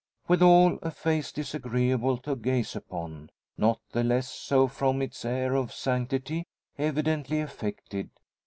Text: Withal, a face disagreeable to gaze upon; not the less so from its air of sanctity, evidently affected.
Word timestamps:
Withal, 0.27 0.79
a 0.81 0.89
face 0.89 1.31
disagreeable 1.31 2.17
to 2.21 2.35
gaze 2.35 2.75
upon; 2.75 3.29
not 3.55 3.81
the 3.91 4.03
less 4.03 4.27
so 4.31 4.67
from 4.67 4.99
its 4.99 5.23
air 5.23 5.53
of 5.53 5.71
sanctity, 5.71 6.47
evidently 6.75 7.39
affected. 7.39 8.09